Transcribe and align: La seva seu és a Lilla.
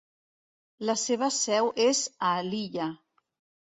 La 0.91 0.95
seva 1.03 1.31
seu 1.37 1.71
és 1.87 2.05
a 2.35 2.35
Lilla. 2.53 2.93